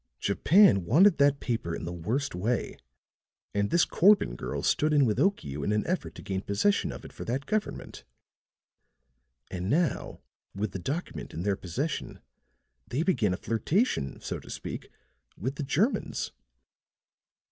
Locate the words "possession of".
6.41-7.05